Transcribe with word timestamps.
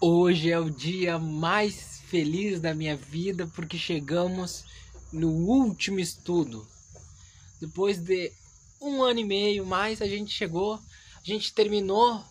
Hoje 0.00 0.50
é 0.50 0.58
o 0.58 0.68
dia 0.68 1.18
mais 1.18 2.02
feliz 2.08 2.60
da 2.60 2.74
minha 2.74 2.96
vida 2.96 3.46
porque 3.54 3.78
chegamos 3.78 4.64
no 5.12 5.30
último 5.30 6.00
estudo. 6.00 6.66
Depois 7.60 7.98
de 7.98 8.32
um 8.82 9.02
ano 9.02 9.20
e 9.20 9.24
meio 9.24 9.64
mais, 9.64 10.02
a 10.02 10.06
gente 10.06 10.32
chegou, 10.32 10.74
a 10.74 10.80
gente 11.22 11.54
terminou, 11.54 12.22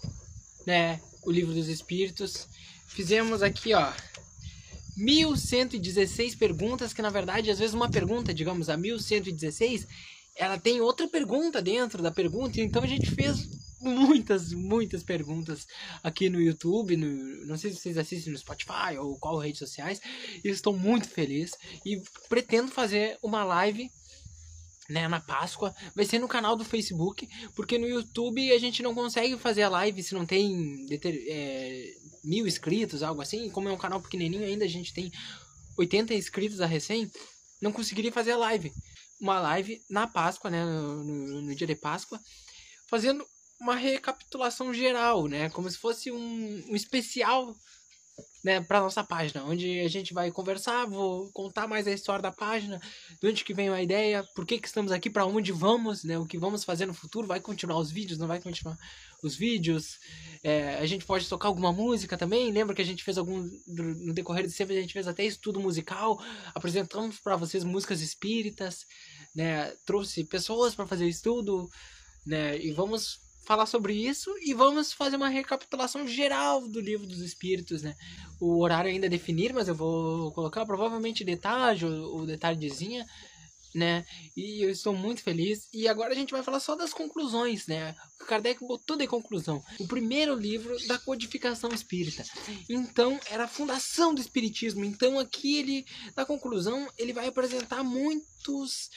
né, 0.68 1.00
o 1.24 1.32
livro 1.32 1.54
dos 1.54 1.68
Espíritos. 1.68 2.48
Fizemos 2.86 3.42
aqui, 3.42 3.74
ó, 3.74 3.92
1116 4.96 6.36
perguntas, 6.36 6.94
que 6.94 7.02
na 7.02 7.10
verdade, 7.10 7.50
às 7.50 7.58
vezes 7.58 7.74
uma 7.74 7.90
pergunta, 7.90 8.34
digamos, 8.34 8.70
a 8.70 8.78
1116, 8.78 9.88
ela 10.36 10.60
tem 10.60 10.82
outra 10.82 11.08
pergunta 11.08 11.62
dentro 11.62 12.04
da 12.04 12.12
pergunta, 12.12 12.62
então 12.62 12.84
a 12.84 12.88
gente 12.88 13.10
fez 13.10 13.50
muitas, 13.84 14.52
muitas 14.54 15.04
perguntas 15.04 15.68
aqui 16.04 16.30
no 16.30 16.42
YouTube, 16.42 16.98
no, 16.98 17.46
não 17.46 17.58
sei 17.58 17.72
se 17.72 17.78
vocês 17.78 17.98
assistem 17.98 18.32
no 18.32 18.40
Spotify 18.40 18.98
ou 19.00 19.18
qual 19.18 19.38
redes 19.38 19.60
sociais. 19.60 20.00
E 20.44 20.50
estou 20.50 20.78
muito 20.78 21.08
feliz 21.10 21.52
e 21.86 22.02
pretendo 22.30 22.72
fazer 22.72 23.18
uma 23.22 23.44
live 23.44 23.90
né, 24.90 25.08
na 25.08 25.20
Páscoa, 25.20 25.74
vai 25.96 26.06
ser 26.06 26.20
no 26.20 26.28
canal 26.28 26.56
do 26.56 26.66
Facebook, 26.66 27.28
porque 27.56 27.78
no 27.78 27.88
YouTube 27.88 28.52
a 28.52 28.60
gente 28.60 28.84
não 28.84 28.94
consegue 28.94 29.38
fazer 29.38 29.64
a 29.64 29.70
live 29.70 30.04
se 30.04 30.14
não 30.14 30.26
tem 30.26 30.86
é, 31.30 31.94
mil 32.24 32.48
inscritos, 32.48 33.04
algo 33.04 33.22
assim. 33.22 33.50
Como 33.50 33.70
é 33.70 33.72
um 33.72 33.78
canal 33.78 34.02
pequenininho 34.02 34.44
ainda, 34.44 34.66
a 34.66 34.68
gente 34.68 34.94
tem 34.94 35.12
80 35.78 36.14
inscritos 36.14 36.62
a 36.62 36.66
recém, 36.66 37.10
não 37.62 37.72
conseguiria 37.72 38.12
fazer 38.12 38.32
a 38.32 38.38
live. 38.38 38.72
Uma 39.20 39.40
live 39.40 39.82
na 39.90 40.06
Páscoa, 40.06 40.52
né, 40.52 40.64
no, 40.64 41.04
no, 41.04 41.42
no 41.42 41.56
dia 41.56 41.68
de 41.68 41.76
Páscoa, 41.76 42.20
fazendo 42.90 43.26
uma 43.64 43.76
recapitulação 43.76 44.74
geral, 44.74 45.26
né? 45.28 45.50
Como 45.50 45.70
se 45.70 45.78
fosse 45.78 46.12
um, 46.12 46.64
um 46.70 46.76
especial 46.76 47.56
né, 48.44 48.60
para 48.60 48.82
nossa 48.82 49.02
página, 49.02 49.42
onde 49.46 49.80
a 49.80 49.88
gente 49.88 50.14
vai 50.14 50.30
conversar, 50.30 50.86
vou 50.86 51.32
contar 51.32 51.66
mais 51.66 51.88
a 51.88 51.94
história 51.94 52.22
da 52.22 52.32
página, 52.32 52.78
de 53.22 53.28
onde 53.30 53.44
que 53.44 53.54
veio 53.54 53.74
a 53.74 53.82
ideia, 53.82 54.22
por 54.36 54.46
que, 54.46 54.60
que 54.60 54.68
estamos 54.68 54.92
aqui, 54.92 55.10
para 55.10 55.26
onde 55.26 55.54
vamos, 55.54 56.04
né, 56.04 56.20
o 56.20 56.26
que 56.26 56.38
vamos 56.38 56.66
fazer 56.66 56.86
no 56.86 56.94
futuro, 56.94 57.26
vai 57.26 57.40
continuar 57.40 57.80
os 57.80 57.90
vídeos, 57.90 58.20
não 58.20 58.28
vai 58.28 58.42
continuar 58.42 58.78
os 59.24 59.34
vídeos, 59.34 59.98
é, 60.44 60.76
a 60.76 60.86
gente 60.86 61.06
pode 61.06 61.28
tocar 61.30 61.48
alguma 61.48 61.72
música 61.72 62.18
também, 62.18 62.52
lembra 62.52 62.76
que 62.76 62.82
a 62.82 62.86
gente 62.86 63.02
fez 63.02 63.18
algum, 63.18 63.50
no 63.66 64.14
decorrer 64.14 64.46
de 64.46 64.52
sempre, 64.52 64.78
a 64.78 64.82
gente 64.82 64.94
fez 64.94 65.08
até 65.08 65.24
estudo 65.24 65.62
musical, 65.62 66.22
apresentamos 66.54 67.22
para 67.22 67.38
vocês 67.38 67.64
músicas 67.64 68.02
espíritas, 68.02 68.86
né, 69.34 69.74
trouxe 69.86 70.26
pessoas 70.26 70.76
para 70.76 70.86
fazer 70.86 71.08
estudo, 71.08 71.70
né, 72.26 72.58
e 72.58 72.74
vamos 72.74 73.23
falar 73.46 73.66
sobre 73.66 73.94
isso 73.94 74.34
e 74.42 74.54
vamos 74.54 74.94
fazer 74.94 75.16
uma 75.16 75.30
recapitulação 75.30 76.08
geral 76.08 76.68
do 76.68 76.80
livro 76.80 77.06
dos 77.06 77.20
espíritos, 77.20 77.82
né? 77.82 77.96
O 78.40 78.62
horário 78.62 78.90
ainda 78.90 79.06
é 79.06 79.10
definir, 79.10 79.54
mas 79.54 79.68
eu 79.68 79.76
vou 79.76 80.32
colocar 80.32 80.66
provavelmente 80.66 81.24
detalhe 81.24 81.86
ou 81.86 82.26
detalhezinha, 82.26 83.06
né? 83.74 84.06
E 84.36 84.64
eu 84.64 84.70
estou 84.70 84.94
muito 84.94 85.22
feliz. 85.22 85.68
E 85.74 85.88
agora 85.88 86.14
a 86.14 86.16
gente 86.16 86.32
vai 86.32 86.44
falar 86.44 86.60
só 86.60 86.76
das 86.76 86.94
conclusões, 86.94 87.68
né? 87.68 87.96
O 88.22 88.26
Kardec 88.26 88.60
botou 88.66 88.96
de 88.96 89.08
conclusão. 89.08 89.64
O 89.80 89.88
primeiro 89.88 90.36
livro 90.36 90.76
da 90.88 90.98
codificação 90.98 91.72
espírita. 91.72 92.24
Então, 92.70 93.20
era 93.30 93.46
a 93.46 93.48
fundação 93.48 94.14
do 94.14 94.22
espiritismo. 94.22 94.86
Então, 94.86 95.20
aqui 95.20 95.58
ele, 95.58 95.86
na 96.16 96.26
conclusão, 96.26 96.88
ele 96.98 97.14
vai 97.14 97.28
apresentar 97.28 97.84
muitos 97.84 98.90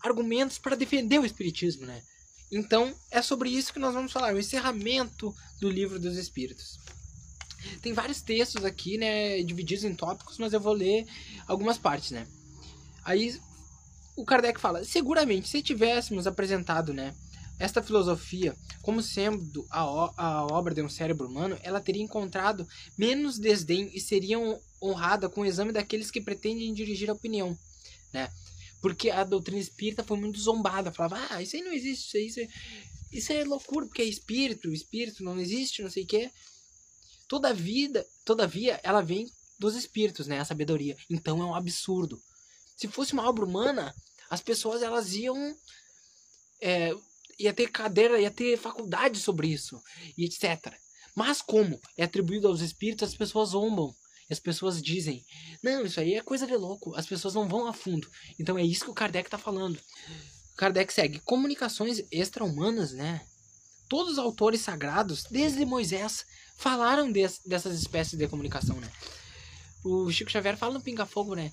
argumentos 0.00 0.58
para 0.58 0.76
defender 0.76 1.18
o 1.18 1.26
espiritismo, 1.26 1.84
né? 1.84 2.02
Então, 2.50 2.94
é 3.10 3.22
sobre 3.22 3.48
isso 3.48 3.72
que 3.72 3.78
nós 3.78 3.94
vamos 3.94 4.12
falar, 4.12 4.34
o 4.34 4.38
encerramento 4.38 5.34
do 5.60 5.70
livro 5.70 5.98
dos 5.98 6.16
Espíritos. 6.16 6.78
Tem 7.82 7.92
vários 7.92 8.22
textos 8.22 8.64
aqui, 8.64 8.98
né, 8.98 9.42
divididos 9.42 9.84
em 9.84 9.94
tópicos, 9.94 10.38
mas 10.38 10.52
eu 10.52 10.60
vou 10.60 10.72
ler 10.72 11.06
algumas 11.46 11.78
partes, 11.78 12.10
né. 12.10 12.26
Aí, 13.04 13.38
o 14.16 14.24
Kardec 14.24 14.60
fala, 14.60 14.82
seguramente, 14.84 15.48
se 15.48 15.62
tivéssemos 15.62 16.26
apresentado, 16.26 16.92
né, 16.92 17.14
esta 17.58 17.82
filosofia 17.82 18.56
como 18.80 19.02
sendo 19.02 19.66
a, 19.70 19.80
a 20.16 20.46
obra 20.46 20.74
de 20.74 20.82
um 20.82 20.88
cérebro 20.88 21.28
humano, 21.28 21.58
ela 21.62 21.80
teria 21.80 22.02
encontrado 22.02 22.66
menos 22.96 23.38
desdém 23.38 23.90
e 23.94 24.00
seria 24.00 24.38
honrada 24.82 25.28
com 25.28 25.42
o 25.42 25.46
exame 25.46 25.70
daqueles 25.70 26.10
que 26.10 26.22
pretendem 26.22 26.72
dirigir 26.72 27.10
a 27.10 27.12
opinião, 27.12 27.56
né. 28.12 28.28
Porque 28.80 29.10
a 29.10 29.24
doutrina 29.24 29.60
espírita 29.60 30.02
foi 30.02 30.18
muito 30.18 30.40
zombada. 30.40 30.92
Falava, 30.92 31.26
ah, 31.30 31.42
isso 31.42 31.56
aí 31.56 31.62
não 31.62 31.72
existe, 31.72 32.06
isso 32.06 32.16
aí, 32.16 32.26
isso, 32.26 32.40
é, 32.40 32.48
isso 33.12 33.32
é 33.32 33.44
loucura, 33.44 33.86
porque 33.86 34.02
é 34.02 34.06
espírito, 34.06 34.72
espírito 34.72 35.22
não 35.22 35.38
existe, 35.38 35.82
não 35.82 35.90
sei 35.90 36.04
o 36.04 36.06
quê. 36.06 36.30
Toda 37.28 37.54
vida, 37.54 38.06
todavia, 38.24 38.80
ela 38.82 39.02
vem 39.02 39.30
dos 39.58 39.76
espíritos, 39.76 40.26
né? 40.26 40.40
A 40.40 40.44
sabedoria. 40.44 40.96
Então 41.08 41.40
é 41.42 41.44
um 41.44 41.54
absurdo. 41.54 42.20
Se 42.76 42.88
fosse 42.88 43.12
uma 43.12 43.28
obra 43.28 43.44
humana, 43.44 43.94
as 44.30 44.40
pessoas 44.40 44.82
elas 44.82 45.14
iam. 45.14 45.54
É, 46.62 46.94
ia 47.38 47.52
ter 47.54 47.70
cadeira, 47.70 48.20
ia 48.20 48.30
ter 48.30 48.58
faculdade 48.58 49.18
sobre 49.18 49.48
isso, 49.48 49.80
e 50.16 50.24
etc. 50.24 50.74
Mas 51.14 51.40
como 51.40 51.80
é 51.96 52.04
atribuído 52.04 52.46
aos 52.46 52.60
espíritos, 52.60 53.08
as 53.08 53.16
pessoas 53.16 53.50
zombam. 53.50 53.94
E 54.30 54.32
as 54.32 54.38
pessoas 54.38 54.80
dizem: 54.80 55.24
não, 55.62 55.84
isso 55.84 55.98
aí 55.98 56.14
é 56.14 56.22
coisa 56.22 56.46
de 56.46 56.54
louco, 56.54 56.94
as 56.94 57.06
pessoas 57.06 57.34
não 57.34 57.48
vão 57.48 57.66
a 57.66 57.72
fundo. 57.72 58.08
Então 58.38 58.56
é 58.56 58.62
isso 58.62 58.84
que 58.84 58.90
o 58.90 58.94
Kardec 58.94 59.26
está 59.26 59.36
falando. 59.36 59.78
Kardec 60.56 60.92
segue: 60.92 61.18
comunicações 61.20 62.02
extra-humanas, 62.12 62.92
né? 62.92 63.20
Todos 63.88 64.12
os 64.12 64.18
autores 64.18 64.60
sagrados, 64.60 65.24
desde 65.28 65.66
Moisés, 65.66 66.24
falaram 66.56 67.10
des, 67.10 67.40
dessas 67.44 67.76
espécies 67.76 68.16
de 68.16 68.28
comunicação, 68.28 68.76
né? 68.76 68.88
O 69.82 70.10
Chico 70.12 70.30
Xavier 70.30 70.56
fala 70.56 70.74
no 70.74 70.80
Pinga 70.80 71.04
Fogo, 71.04 71.34
né? 71.34 71.50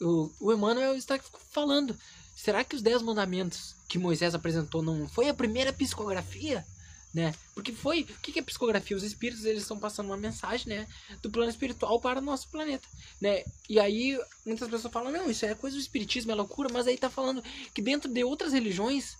O, 0.00 0.30
o 0.40 0.52
Emmanuel 0.52 0.94
está 0.94 1.18
falando. 1.50 1.98
Será 2.36 2.62
que 2.62 2.76
os 2.76 2.82
Dez 2.82 3.02
Mandamentos 3.02 3.74
que 3.88 3.98
Moisés 3.98 4.34
apresentou 4.34 4.82
não 4.82 5.08
foi 5.08 5.28
a 5.28 5.34
primeira 5.34 5.72
psicografia? 5.72 6.64
Né? 7.14 7.34
Porque 7.54 7.72
foi, 7.72 8.02
o 8.02 8.20
que 8.20 8.38
é 8.38 8.42
psicografia? 8.42 8.96
Os 8.96 9.02
espíritos, 9.02 9.44
eles 9.44 9.62
estão 9.62 9.78
passando 9.78 10.06
uma 10.06 10.16
mensagem, 10.16 10.68
né, 10.68 10.86
do 11.20 11.30
plano 11.30 11.50
espiritual 11.50 12.00
para 12.00 12.20
o 12.20 12.22
nosso 12.22 12.48
planeta, 12.48 12.88
né? 13.20 13.44
E 13.68 13.78
aí 13.78 14.18
muitas 14.46 14.68
pessoas 14.68 14.92
falam: 14.92 15.12
"Não, 15.12 15.30
isso 15.30 15.44
é 15.44 15.54
coisa 15.54 15.76
do 15.76 15.80
espiritismo, 15.80 16.32
é 16.32 16.34
loucura", 16.34 16.68
mas 16.72 16.86
aí 16.86 16.96
tá 16.96 17.10
falando 17.10 17.42
que 17.74 17.82
dentro 17.82 18.10
de 18.10 18.24
outras 18.24 18.52
religiões 18.52 19.16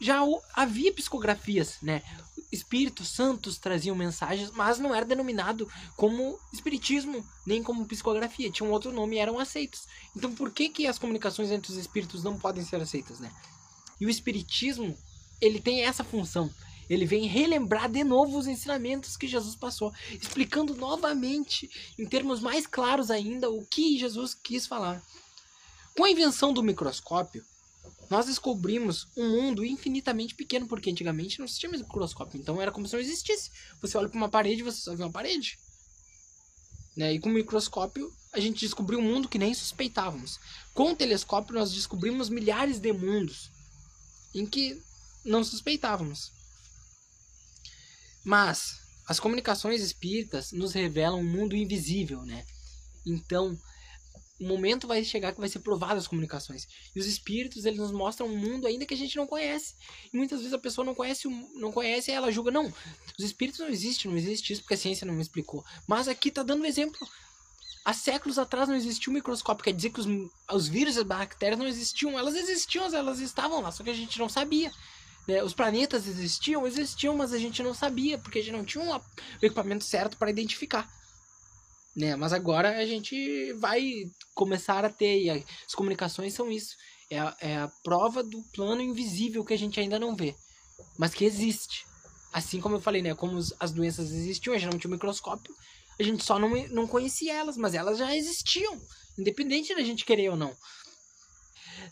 já 0.00 0.20
havia 0.54 0.92
psicografias, 0.92 1.76
né? 1.82 2.02
Espíritos 2.50 3.08
santos 3.08 3.58
traziam 3.58 3.94
mensagens, 3.94 4.50
mas 4.50 4.78
não 4.78 4.94
era 4.94 5.04
denominado 5.04 5.70
como 5.96 6.38
espiritismo, 6.52 7.24
nem 7.46 7.62
como 7.62 7.86
psicografia. 7.86 8.50
Tinha 8.50 8.68
um 8.68 8.72
outro 8.72 8.90
nome 8.90 9.16
e 9.16 9.18
eram 9.18 9.38
aceitos. 9.38 9.86
Então, 10.16 10.34
por 10.34 10.50
que 10.50 10.70
que 10.70 10.86
as 10.86 10.98
comunicações 10.98 11.50
entre 11.50 11.70
os 11.70 11.78
espíritos 11.78 12.24
não 12.24 12.38
podem 12.38 12.64
ser 12.64 12.80
aceitas, 12.80 13.20
né? 13.20 13.30
E 14.00 14.06
o 14.06 14.10
espiritismo, 14.10 14.96
ele 15.40 15.60
tem 15.60 15.84
essa 15.84 16.02
função 16.02 16.50
ele 16.90 17.06
vem 17.06 17.28
relembrar 17.28 17.88
de 17.88 18.02
novo 18.02 18.36
os 18.36 18.48
ensinamentos 18.48 19.16
que 19.16 19.28
Jesus 19.28 19.54
passou, 19.54 19.94
explicando 20.10 20.74
novamente, 20.74 21.70
em 21.96 22.04
termos 22.04 22.40
mais 22.40 22.66
claros 22.66 23.12
ainda, 23.12 23.48
o 23.48 23.64
que 23.64 23.96
Jesus 23.96 24.34
quis 24.34 24.66
falar. 24.66 25.00
Com 25.96 26.02
a 26.02 26.10
invenção 26.10 26.52
do 26.52 26.64
microscópio, 26.64 27.44
nós 28.10 28.26
descobrimos 28.26 29.06
um 29.16 29.28
mundo 29.28 29.64
infinitamente 29.64 30.34
pequeno, 30.34 30.66
porque 30.66 30.90
antigamente 30.90 31.38
não 31.38 31.46
existia 31.46 31.70
microscópio, 31.70 32.40
então 32.40 32.60
era 32.60 32.72
como 32.72 32.88
se 32.88 32.94
não 32.94 33.00
existisse. 33.00 33.52
Você 33.80 33.96
olha 33.96 34.08
para 34.08 34.18
uma 34.18 34.28
parede 34.28 34.64
você 34.64 34.80
só 34.80 34.96
vê 34.96 35.04
uma 35.04 35.12
parede. 35.12 35.60
Né? 36.96 37.14
E 37.14 37.20
com 37.20 37.28
o 37.28 37.32
microscópio 37.32 38.12
a 38.32 38.40
gente 38.40 38.58
descobriu 38.58 38.98
um 38.98 39.02
mundo 39.02 39.28
que 39.28 39.38
nem 39.38 39.54
suspeitávamos. 39.54 40.40
Com 40.74 40.90
o 40.90 40.96
telescópio 40.96 41.54
nós 41.54 41.72
descobrimos 41.72 42.28
milhares 42.28 42.80
de 42.80 42.92
mundos 42.92 43.48
em 44.34 44.44
que 44.44 44.82
não 45.24 45.44
suspeitávamos. 45.44 46.39
Mas 48.24 48.80
as 49.06 49.18
comunicações 49.18 49.82
espíritas 49.82 50.52
nos 50.52 50.72
revelam 50.72 51.20
um 51.20 51.24
mundo 51.24 51.56
invisível, 51.56 52.22
né? 52.22 52.44
Então, 53.06 53.58
o 54.40 54.46
momento 54.46 54.86
vai 54.86 55.04
chegar 55.04 55.32
que 55.32 55.40
vai 55.40 55.48
ser 55.48 55.58
provado 55.58 55.98
as 55.98 56.08
comunicações. 56.08 56.66
E 56.94 56.98
os 56.98 57.06
espíritos, 57.06 57.66
eles 57.66 57.78
nos 57.78 57.92
mostram 57.92 58.26
um 58.26 58.36
mundo 58.36 58.66
ainda 58.66 58.86
que 58.86 58.94
a 58.94 58.96
gente 58.96 59.16
não 59.16 59.26
conhece. 59.26 59.74
E 60.12 60.16
muitas 60.16 60.38
vezes 60.38 60.54
a 60.54 60.58
pessoa 60.58 60.84
não 60.84 60.94
conhece, 60.94 61.28
não 61.54 61.70
conhece 61.70 62.10
e 62.10 62.14
ela 62.14 62.32
julga, 62.32 62.50
não, 62.50 62.72
os 63.18 63.24
espíritos 63.24 63.60
não 63.60 63.68
existem, 63.68 64.10
não 64.10 64.16
existe 64.16 64.52
isso 64.52 64.62
porque 64.62 64.74
a 64.74 64.78
ciência 64.78 65.06
não 65.06 65.14
me 65.14 65.20
explicou. 65.20 65.62
Mas 65.86 66.08
aqui 66.08 66.30
tá 66.30 66.42
dando 66.42 66.62
um 66.62 66.66
exemplo. 66.66 66.98
Há 67.84 67.92
séculos 67.92 68.38
atrás 68.38 68.68
não 68.68 68.76
existia 68.76 69.10
um 69.10 69.14
microscópio, 69.14 69.64
quer 69.64 69.72
dizer 69.72 69.90
que 69.90 70.00
os, 70.00 70.06
os 70.52 70.68
vírus 70.68 70.96
e 70.96 71.00
as 71.00 71.04
bactérias 71.04 71.58
não 71.58 71.66
existiam. 71.66 72.18
Elas 72.18 72.34
existiam, 72.34 72.86
elas 72.94 73.20
estavam 73.20 73.60
lá, 73.60 73.70
só 73.70 73.82
que 73.84 73.90
a 73.90 73.94
gente 73.94 74.18
não 74.18 74.28
sabia. 74.28 74.70
Né? 75.30 75.44
Os 75.44 75.54
planetas 75.54 76.08
existiam, 76.08 76.66
existiam, 76.66 77.16
mas 77.16 77.32
a 77.32 77.38
gente 77.38 77.62
não 77.62 77.72
sabia, 77.72 78.18
porque 78.18 78.40
a 78.40 78.42
gente 78.42 78.52
não 78.52 78.64
tinha 78.64 78.82
um, 78.82 78.92
o 78.92 79.00
equipamento 79.40 79.84
certo 79.84 80.16
para 80.16 80.28
identificar. 80.28 80.90
Né? 81.96 82.16
Mas 82.16 82.32
agora 82.32 82.78
a 82.78 82.84
gente 82.84 83.52
vai 83.54 84.10
começar 84.34 84.84
a 84.84 84.90
ter, 84.90 85.22
e 85.22 85.30
as 85.30 85.74
comunicações 85.74 86.34
são 86.34 86.50
isso. 86.50 86.74
É 87.08 87.20
a, 87.20 87.36
é 87.40 87.56
a 87.58 87.68
prova 87.84 88.24
do 88.24 88.42
plano 88.52 88.82
invisível 88.82 89.44
que 89.44 89.54
a 89.54 89.58
gente 89.58 89.78
ainda 89.78 90.00
não 90.00 90.16
vê, 90.16 90.34
mas 90.98 91.14
que 91.14 91.24
existe. 91.24 91.86
Assim 92.32 92.60
como 92.60 92.76
eu 92.76 92.80
falei, 92.80 93.00
né? 93.00 93.14
Como 93.14 93.38
as 93.58 93.72
doenças 93.72 94.10
existiam, 94.10 94.54
a 94.54 94.58
gente 94.58 94.72
não 94.72 94.78
tinha 94.78 94.90
um 94.90 94.94
microscópio, 94.94 95.54
A 95.98 96.02
gente 96.02 96.24
só 96.24 96.38
não, 96.40 96.48
não 96.68 96.86
conhecia 96.88 97.34
elas, 97.34 97.56
mas 97.56 97.74
elas 97.74 97.98
já 97.98 98.16
existiam, 98.16 98.80
independente 99.16 99.74
da 99.74 99.82
gente 99.82 100.04
querer 100.04 100.30
ou 100.30 100.36
não. 100.36 100.56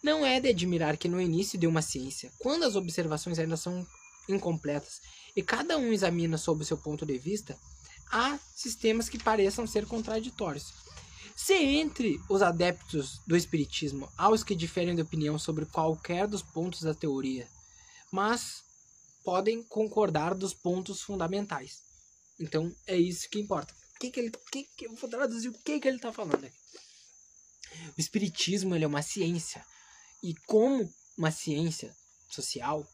Não 0.03 0.25
é 0.25 0.41
de 0.41 0.49
admirar 0.49 0.97
que 0.97 1.09
no 1.09 1.21
início 1.21 1.59
de 1.59 1.67
uma 1.67 1.83
ciência, 1.83 2.33
quando 2.39 2.65
as 2.65 2.77
observações 2.77 3.39
ainda 3.39 3.57
são 3.57 3.87
incompletas 4.29 5.01
e 5.35 5.43
cada 5.43 5.77
um 5.77 5.93
examina 5.93 6.37
sob 6.39 6.65
seu 6.65 6.77
ponto 6.77 7.05
de 7.05 7.19
vista, 7.19 7.59
há 8.11 8.39
sistemas 8.55 9.09
que 9.09 9.23
pareçam 9.23 9.67
ser 9.67 9.87
contraditórios. 9.87 10.73
Se 11.37 11.55
entre 11.55 12.21
os 12.29 12.43
adeptos 12.43 13.21
do 13.27 13.37
espiritismo 13.37 14.11
há 14.17 14.29
os 14.29 14.43
que 14.43 14.55
diferem 14.55 14.95
de 14.95 15.03
opinião 15.03 15.39
sobre 15.39 15.67
qualquer 15.67 16.27
dos 16.27 16.43
pontos 16.43 16.83
da 16.83 16.95
teoria, 16.95 17.49
mas 18.11 18.63
podem 19.25 19.63
concordar 19.63 20.35
dos 20.35 20.53
pontos 20.53 21.01
fundamentais. 21.03 21.83
Então 22.41 22.75
é 22.87 22.97
isso 22.97 23.29
que 23.29 23.39
importa. 23.39 23.75
O 23.95 23.99
que, 24.01 24.11
que 24.11 24.21
ele, 24.21 24.33
que, 24.51 24.65
que, 24.77 24.87
eu 24.87 24.95
vou 24.95 25.11
traduzir 25.11 25.49
o 25.49 25.53
que, 25.53 25.81
que 25.81 25.89
ele 25.89 25.97
está 25.97 26.13
falando 26.13 26.45
aqui. 26.45 26.57
O 27.97 28.01
espiritismo 28.01 28.75
é 28.75 28.87
uma 28.87 29.03
ciência 29.03 29.65
e 30.23 30.35
como 30.47 30.93
uma 31.17 31.31
ciência 31.31 31.95
social 32.31 32.87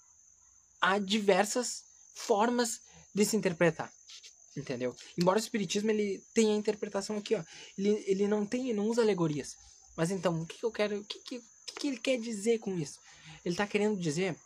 há 0.80 0.98
diversas 0.98 1.84
formas 2.14 2.80
de 3.14 3.24
se 3.24 3.36
interpretar 3.36 3.92
entendeu? 4.56 4.94
Embora 5.18 5.38
o 5.38 5.40
espiritismo 5.40 5.90
ele 5.90 6.22
tenha 6.32 6.54
a 6.54 6.58
interpretação 6.58 7.16
aqui, 7.16 7.34
ó, 7.34 7.42
ele, 7.76 8.04
ele 8.06 8.28
não 8.28 8.46
tem, 8.46 8.72
não 8.72 8.86
usa 8.86 9.02
alegorias. 9.02 9.56
Mas 9.96 10.10
então, 10.10 10.40
o 10.40 10.46
que, 10.46 10.58
que 10.58 10.64
eu 10.64 10.72
quero, 10.72 11.00
o 11.00 11.04
que, 11.04 11.18
que, 11.20 11.42
que 11.78 11.88
ele 11.88 11.98
quer 11.98 12.18
dizer 12.18 12.58
com 12.58 12.76
isso? 12.78 13.00
Ele 13.44 13.54
está 13.54 13.66
querendo 13.66 13.98
dizer 13.98 14.36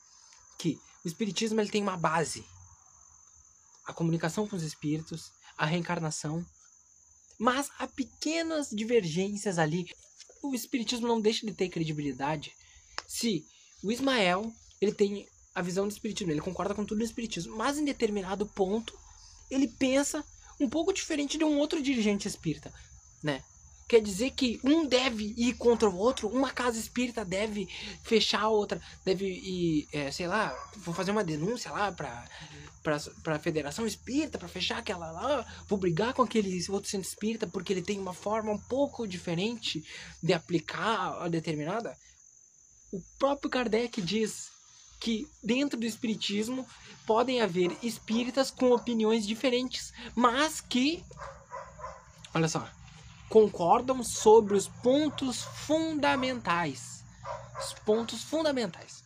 que 0.59 0.79
o 1.05 1.09
espiritismo 1.09 1.61
ele 1.61 1.71
tem 1.71 1.83
uma 1.83 1.97
base, 1.97 2.45
a 3.85 3.93
comunicação 3.93 4.47
com 4.47 4.57
os 4.57 4.63
espíritos, 4.63 5.33
a 5.57 5.65
reencarnação, 5.65 6.45
mas 7.39 7.71
há 7.79 7.87
pequenas 7.87 8.71
divergências 8.71 9.59
ali. 9.59 9.87
O 10.43 10.55
espiritismo 10.55 11.07
não 11.07 11.21
deixa 11.21 11.47
de 11.47 11.53
ter 11.53 11.69
credibilidade 11.69 12.53
se 13.09 13.45
o 13.83 13.91
Ismael 13.91 14.53
ele 14.81 14.93
tem 14.93 15.27
a 15.55 15.63
visão 15.63 15.89
do 15.89 15.91
espiritismo, 15.91 16.31
ele 16.31 16.41
concorda 16.41 16.75
com 16.75 16.85
tudo 16.85 16.99
do 16.99 17.05
espiritismo, 17.05 17.57
mas 17.57 17.79
em 17.79 17.85
determinado 17.85 18.47
ponto 18.47 18.97
ele 19.51 19.67
pensa 19.67 20.23
um 20.61 20.69
pouco 20.69 20.93
diferente 20.93 21.39
de 21.39 21.45
um 21.45 21.59
outro 21.59 21.83
dirigente 21.83 22.29
espírita, 22.29 22.73
né? 23.23 23.43
Quer 23.89 24.03
dizer 24.03 24.33
que 24.33 24.61
um 24.63 24.85
deve 24.85 25.35
ir 25.37 25.55
contra 25.55 25.89
o 25.89 25.97
outro, 25.97 26.29
uma 26.29 26.51
casa 26.51 26.79
espírita 26.79 27.25
deve 27.25 27.67
fechar 28.03 28.43
a 28.43 28.49
outra, 28.49 28.81
deve 29.03 29.27
ir, 29.27 29.89
é, 29.91 30.11
sei 30.11 30.29
lá, 30.29 30.55
vou 30.77 30.95
fazer 30.95 31.11
uma 31.11 31.25
denúncia 31.25 31.71
lá 31.71 31.91
pra, 31.91 32.29
pra, 32.83 32.99
pra 33.23 33.39
Federação 33.39 33.87
Espírita, 33.87 34.37
pra 34.37 34.47
fechar 34.47 34.79
aquela 34.79 35.11
lá, 35.11 35.63
vou 35.67 35.79
brigar 35.79 36.13
com 36.13 36.21
aquele 36.21 36.63
outro 36.69 36.91
centro 36.91 37.09
espírita 37.09 37.47
porque 37.47 37.73
ele 37.73 37.81
tem 37.81 37.99
uma 37.99 38.13
forma 38.13 38.53
um 38.53 38.59
pouco 38.59 39.09
diferente 39.09 39.83
de 40.23 40.35
aplicar 40.35 41.23
a 41.23 41.29
determinada. 41.29 41.97
O 42.91 43.03
próprio 43.19 43.51
Kardec 43.51 44.01
diz 44.01 44.51
que 45.01 45.29
dentro 45.43 45.79
do 45.79 45.87
espiritismo 45.87 46.67
podem 47.07 47.41
haver 47.41 47.77
espíritas 47.83 48.51
com 48.51 48.73
opiniões 48.73 49.27
diferentes, 49.27 49.93
mas 50.15 50.61
que 50.61 51.05
olha 52.35 52.49
só, 52.49 52.69
concordam 53.29 54.03
sobre 54.03 54.57
os 54.57 54.69
pontos 54.69 55.43
fundamentais. 55.43 57.05
Os 57.59 57.73
pontos 57.81 58.23
fundamentais. 58.23 59.03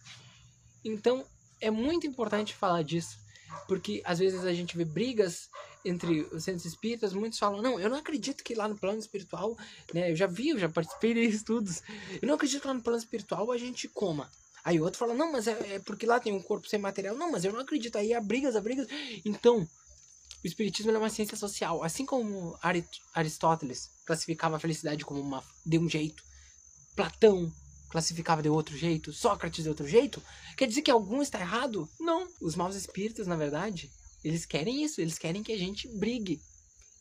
Então, 0.85 1.25
é 1.61 1.71
muito 1.71 2.07
importante 2.07 2.55
falar 2.55 2.83
disso, 2.83 3.19
porque 3.67 4.03
às 4.05 4.19
vezes 4.19 4.45
a 4.45 4.53
gente 4.53 4.77
vê 4.77 4.85
brigas 4.85 5.49
entre 5.85 6.23
os 6.33 6.45
centros 6.45 6.65
espíritas, 6.65 7.13
muitos 7.13 7.39
falam, 7.39 7.61
não, 7.61 7.79
eu 7.79 7.91
não 7.91 7.99
acredito 7.99 8.45
que 8.45 8.55
lá 8.55 8.69
no 8.69 8.77
plano 8.77 8.99
espiritual, 8.99 9.57
né, 9.93 10.11
eu 10.11 10.17
já 10.17 10.27
vi, 10.27 10.51
eu 10.51 10.59
já 10.59 10.69
participei 10.69 11.15
de 11.15 11.21
estudos, 11.35 11.83
eu 12.21 12.27
não 12.27 12.35
acredito 12.35 12.61
que 12.61 12.69
lá 12.69 12.75
no 12.75 12.83
plano 12.83 12.99
espiritual 12.99 13.51
a 13.51 13.59
gente 13.59 13.89
coma. 13.89 14.31
Aí 14.65 14.81
outro 14.81 14.99
fala, 14.99 15.15
não, 15.15 15.33
mas 15.33 15.49
é, 15.49 15.75
é, 15.75 15.79
porque 15.81 16.07
lá 16.07 16.21
tem 16.21 16.33
um 16.33 16.41
corpo 16.41 16.69
sem 16.69 16.79
material. 16.79 17.17
Não, 17.17 17.33
mas 17.33 17.45
eu 17.45 17.53
não 17.53 17.61
acredito. 17.61 17.97
Aí 17.97 18.15
há 18.15 18.21
brigas, 18.21 18.55
há 18.55 18.61
brigas. 18.61 18.87
Então, 19.25 19.69
o 20.43 20.47
espiritismo 20.47 20.93
é 20.93 20.99
uma 20.99 21.11
ciência 21.11 21.37
social. 21.37 21.83
Assim 21.83 22.07
como 22.07 22.57
Aristóteles 23.13 23.91
classificava 24.05 24.57
a 24.57 24.61
felicidade 24.61 25.05
como 25.05 25.21
uma 25.21 25.43
de 25.67 25.79
um 25.79 25.89
jeito, 25.89 26.23
Platão 26.95 27.53
classificava 27.93 28.43
de 28.43 28.49
outro 28.49 28.75
jeito, 28.75 29.13
Sócrates 29.13 29.63
de 29.63 29.69
outro 29.69 29.87
jeito, 29.87 30.23
quer 30.57 30.67
dizer 30.67 30.81
que 30.81 30.91
algum 30.91 31.21
está 31.21 31.39
errado? 31.39 31.87
Não. 32.01 32.27
Os 32.41 32.57
maus 32.57 32.75
espíritos, 32.75 33.27
na 33.27 33.37
verdade, 33.37 33.93
eles 34.25 34.47
querem 34.47 34.83
isso, 34.83 34.99
eles 34.99 35.19
querem 35.19 35.43
que 35.43 35.53
a 35.53 35.59
gente 35.59 35.87
brigue, 35.99 36.41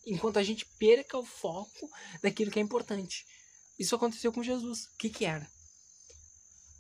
enquanto 0.06 0.38
a 0.38 0.44
gente 0.44 0.66
perca 0.78 1.18
o 1.18 1.24
foco 1.24 1.90
daquilo 2.22 2.52
que 2.52 2.60
é 2.60 2.62
importante. 2.62 3.24
Isso 3.80 3.96
aconteceu 3.96 4.34
com 4.34 4.44
Jesus. 4.44 4.88
O 4.88 4.98
que 4.98 5.10
que 5.10 5.24
era? 5.24 5.50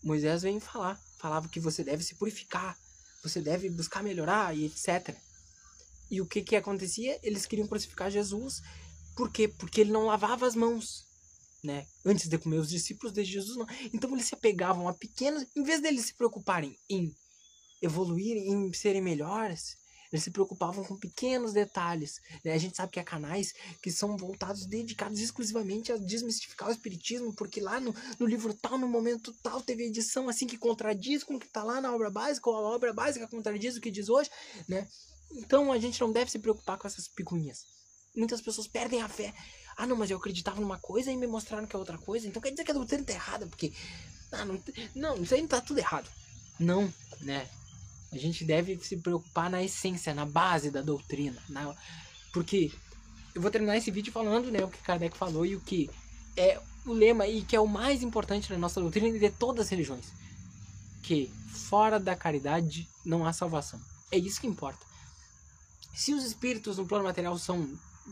Moisés 0.03 0.41
vem 0.41 0.59
falar, 0.59 0.99
falava 1.17 1.47
que 1.47 1.59
você 1.61 1.81
deve 1.81 2.03
se 2.03 2.15
purificar, 2.15 2.77
você 3.23 3.39
deve 3.39 3.69
buscar 3.69 4.03
melhorar 4.03 4.53
e 4.53 4.65
etc. 4.65 5.15
E 6.09 6.19
o 6.19 6.25
que 6.25 6.41
que 6.41 6.57
acontecia? 6.57 7.17
Eles 7.23 7.45
queriam 7.45 7.67
crucificar 7.67 8.11
Jesus, 8.11 8.61
por 9.15 9.31
quê? 9.31 9.47
Porque 9.47 9.79
ele 9.79 9.91
não 9.93 10.05
lavava 10.05 10.45
as 10.45 10.55
mãos, 10.55 11.05
né? 11.63 11.85
Antes 12.05 12.27
de 12.27 12.37
comer 12.37 12.57
os 12.57 12.69
discípulos 12.69 13.13
de 13.13 13.23
Jesus 13.23 13.57
não. 13.57 13.67
Então 13.93 14.11
eles 14.13 14.25
se 14.25 14.35
apegavam 14.35 14.87
a 14.87 14.93
pequenos, 14.93 15.45
em 15.55 15.63
vez 15.63 15.81
deles 15.81 16.05
se 16.05 16.13
preocuparem 16.15 16.77
em 16.89 17.15
evoluir, 17.81 18.37
em 18.37 18.71
serem 18.73 19.01
melhores, 19.01 19.77
eles 20.11 20.23
se 20.23 20.31
preocupavam 20.31 20.83
com 20.83 20.97
pequenos 20.97 21.53
detalhes. 21.53 22.19
Né? 22.43 22.53
A 22.53 22.57
gente 22.57 22.75
sabe 22.75 22.91
que 22.91 22.99
há 22.99 23.03
canais 23.03 23.53
que 23.81 23.89
são 23.89 24.17
voltados, 24.17 24.65
dedicados 24.65 25.19
exclusivamente 25.19 25.91
a 25.91 25.97
desmistificar 25.97 26.67
o 26.67 26.71
espiritismo, 26.71 27.33
porque 27.33 27.61
lá 27.61 27.79
no, 27.79 27.95
no 28.19 28.25
livro 28.25 28.53
tal, 28.53 28.77
no 28.77 28.87
momento 28.87 29.33
tal, 29.41 29.61
teve 29.61 29.85
edição 29.85 30.27
assim 30.27 30.45
que 30.45 30.57
contradiz 30.57 31.23
com 31.23 31.35
o 31.35 31.39
que 31.39 31.45
está 31.47 31.63
lá 31.63 31.79
na 31.79 31.95
obra 31.95 32.09
básica, 32.09 32.49
ou 32.49 32.55
a 32.57 32.75
obra 32.75 32.91
básica 32.91 33.27
contradiz 33.27 33.77
o 33.77 33.81
que 33.81 33.89
diz 33.89 34.09
hoje, 34.09 34.29
né? 34.67 34.87
Então 35.31 35.71
a 35.71 35.79
gente 35.79 35.99
não 36.01 36.11
deve 36.11 36.29
se 36.29 36.39
preocupar 36.39 36.77
com 36.77 36.87
essas 36.87 37.07
picuinhas. 37.07 37.65
Muitas 38.13 38.41
pessoas 38.41 38.67
perdem 38.67 39.01
a 39.01 39.07
fé. 39.07 39.33
Ah, 39.77 39.87
não, 39.87 39.95
mas 39.95 40.11
eu 40.11 40.17
acreditava 40.17 40.59
numa 40.59 40.77
coisa 40.77 41.11
e 41.11 41.17
me 41.17 41.27
mostraram 41.27 41.67
que 41.67 41.75
é 41.75 41.79
outra 41.79 41.97
coisa. 41.97 42.27
Então 42.27 42.41
quer 42.41 42.51
dizer 42.51 42.63
que 42.63 42.71
a 42.71 42.75
doutrina 42.75 43.03
tá 43.03 43.13
errada, 43.13 43.47
porque. 43.47 43.73
Ah, 44.31 44.45
não, 44.45 44.61
não, 44.95 45.21
isso 45.21 45.33
aí 45.33 45.45
tá 45.47 45.59
tudo 45.59 45.79
errado. 45.79 46.09
Não, 46.59 46.93
né? 47.21 47.47
A 48.11 48.17
gente 48.17 48.43
deve 48.43 48.77
se 48.79 48.97
preocupar 48.97 49.49
na 49.49 49.63
essência, 49.63 50.13
na 50.13 50.25
base 50.25 50.69
da 50.69 50.81
doutrina. 50.81 51.41
Na... 51.49 51.73
Porque 52.33 52.71
eu 53.33 53.41
vou 53.41 53.49
terminar 53.49 53.77
esse 53.77 53.89
vídeo 53.89 54.11
falando 54.11 54.51
né, 54.51 54.63
o 54.63 54.67
que 54.67 54.77
Kardec 54.79 55.17
falou 55.17 55.45
e 55.45 55.55
o 55.55 55.61
que 55.61 55.89
é 56.35 56.59
o 56.85 56.93
lema 56.93 57.27
e 57.27 57.41
que 57.41 57.55
é 57.55 57.59
o 57.59 57.67
mais 57.67 58.03
importante 58.03 58.51
na 58.51 58.57
nossa 58.57 58.81
doutrina 58.81 59.07
e 59.07 59.19
de 59.19 59.29
todas 59.29 59.65
as 59.65 59.69
religiões. 59.69 60.11
Que 61.03 61.31
fora 61.69 61.99
da 61.99 62.15
caridade 62.15 62.87
não 63.05 63.25
há 63.25 63.33
salvação. 63.33 63.79
É 64.11 64.17
isso 64.17 64.41
que 64.41 64.47
importa. 64.47 64.85
Se 65.93 66.13
os 66.13 66.23
espíritos 66.23 66.77
no 66.77 66.85
plano 66.85 67.05
material 67.05 67.37
são 67.37 67.67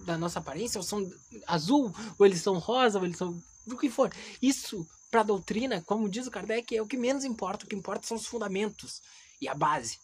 da 0.06 0.18
nossa 0.18 0.40
aparência, 0.40 0.80
ou 0.80 0.84
são 0.84 1.10
azul, 1.48 1.94
ou 2.18 2.26
eles 2.26 2.42
são 2.42 2.58
rosa, 2.58 3.00
ou 3.00 3.06
eles 3.06 3.18
são 3.18 3.42
do 3.66 3.78
que 3.78 3.90
for. 3.90 4.12
Isso, 4.42 4.88
para 5.12 5.22
a 5.22 5.26
doutrina, 5.26 5.82
como 5.82 6.10
diz 6.10 6.28
o 6.28 6.32
Kardec, 6.32 6.76
é 6.76 6.82
o 6.82 6.88
que 6.88 6.98
menos 6.98 7.24
importa. 7.24 7.66
O 7.66 7.68
que 7.68 7.76
importa 7.76 8.08
são 8.08 8.18
os 8.18 8.26
fundamentos 8.26 9.02
e 9.42 9.48
a 9.48 9.54
base. 9.54 9.98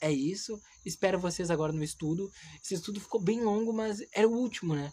É 0.00 0.10
isso. 0.10 0.60
Espero 0.84 1.18
vocês 1.18 1.50
agora 1.50 1.72
no 1.72 1.82
estudo. 1.82 2.30
Esse 2.62 2.74
estudo 2.74 3.00
ficou 3.00 3.20
bem 3.20 3.42
longo, 3.42 3.72
mas 3.72 3.98
era 4.12 4.28
o 4.28 4.32
último, 4.32 4.74
né? 4.74 4.92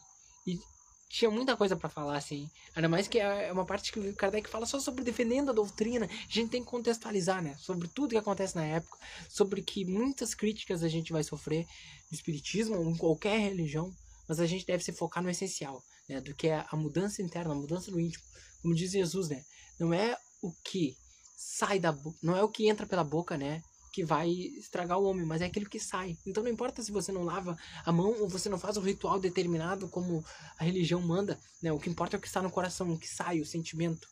Tinha 1.12 1.30
muita 1.30 1.58
coisa 1.58 1.76
para 1.76 1.90
falar, 1.90 2.16
assim. 2.16 2.50
Ainda 2.74 2.88
mais 2.88 3.06
que 3.06 3.20
é 3.20 3.52
uma 3.52 3.66
parte 3.66 3.92
que 3.92 4.00
o 4.00 4.16
Kardec 4.16 4.50
fala 4.50 4.66
só 4.66 4.80
sobre 4.80 5.04
defendendo 5.04 5.50
a 5.50 5.54
doutrina. 5.54 6.06
A 6.06 6.32
gente 6.32 6.50
tem 6.52 6.64
que 6.64 6.70
contextualizar, 6.70 7.44
né? 7.44 7.54
Sobre 7.60 7.90
tudo 7.90 8.12
que 8.12 8.18
acontece 8.18 8.56
na 8.56 8.64
época. 8.64 8.98
Sobre 9.28 9.62
que 9.62 9.84
muitas 9.84 10.34
críticas 10.34 10.84
a 10.84 10.88
gente 10.88 11.12
vai 11.12 11.22
sofrer 11.22 11.68
no 12.10 12.16
espiritismo 12.16 12.78
ou 12.78 12.90
em 12.90 12.96
qualquer 12.96 13.38
religião. 13.40 13.94
Mas 14.26 14.40
a 14.40 14.46
gente 14.46 14.66
deve 14.66 14.86
se 14.86 14.94
focar 14.94 15.22
no 15.22 15.30
essencial, 15.30 15.84
né? 16.08 16.22
Do 16.22 16.34
que 16.34 16.48
é 16.48 16.66
a 16.72 16.78
mudança 16.78 17.22
interna, 17.22 17.52
a 17.52 17.58
mudança 17.58 17.92
do 17.92 18.00
íntimo. 18.00 18.24
Como 18.62 18.74
diz 18.74 18.92
Jesus, 18.92 19.28
né? 19.28 19.44
Não 19.78 19.94
é 19.94 20.18
o 20.42 20.54
que 20.64 20.96
sai 21.36 21.78
da. 21.78 21.94
Não 22.24 22.38
é 22.38 22.42
o 22.42 22.48
que 22.48 22.70
entra 22.70 22.88
pela 22.88 23.04
boca, 23.04 23.38
né? 23.38 23.62
Que 23.92 24.06
vai 24.06 24.30
estragar 24.30 24.98
o 25.00 25.04
homem, 25.04 25.26
mas 25.26 25.42
é 25.42 25.46
aquilo 25.46 25.70
que 25.70 25.80
sai. 25.80 26.18
Então 26.26 26.44
não 26.44 26.50
importa 26.50 26.82
se 26.82 26.92
você 26.92 27.12
não 27.12 27.24
lava 27.24 27.58
a 27.86 27.92
mão 27.92 28.22
ou 28.22 28.30
você 28.30 28.48
não 28.48 28.58
faz 28.58 28.78
um 28.78 28.82
ritual 28.82 29.20
determinado 29.20 29.88
como 29.90 30.24
a 30.58 30.64
religião 30.64 31.02
manda, 31.02 31.38
né? 31.62 31.72
O 31.72 31.80
que 31.80 31.90
importa 31.90 32.16
é 32.16 32.18
o 32.18 32.22
que 32.22 32.28
está 32.28 32.42
no 32.42 32.52
coração, 32.52 32.92
o 32.92 32.98
que 32.98 33.08
sai, 33.08 33.42
o 33.42 33.46
sentimento. 33.46 34.08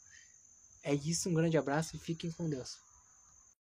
É 0.83 0.93
isso, 0.93 1.29
um 1.29 1.33
grande 1.33 1.57
abraço 1.57 1.95
e 1.95 1.99
fiquem 1.99 2.31
com 2.31 2.49
Deus. 2.49 2.88